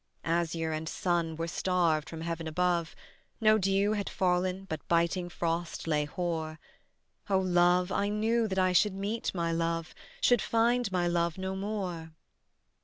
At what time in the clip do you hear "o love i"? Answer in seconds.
7.29-8.09